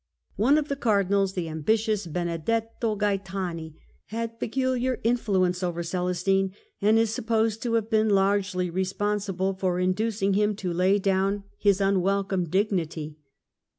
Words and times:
One 0.35 0.57
of 0.57 0.67
the 0.67 0.75
Cardinals, 0.75 1.33
the 1.33 1.47
ambitious 1.47 2.07
Benedetto 2.07 2.95
Gaetani, 2.95 3.75
had 4.05 4.39
peculiar 4.39 4.97
influ 5.05 5.45
ence 5.45 5.61
over 5.61 5.83
Celestine 5.83 6.53
and 6.81 6.97
is 6.97 7.13
supposed 7.13 7.61
to 7.61 7.73
have 7.73 7.91
been 7.91 8.09
largely 8.09 8.71
responsible 8.71 9.53
for 9.53 9.79
inducing 9.79 10.33
him 10.33 10.55
to 10.55 10.73
lay 10.73 10.97
down 10.97 11.43
his 11.59 11.79
un 11.79 12.01
welcome 12.01 12.49
dignity. 12.49 13.19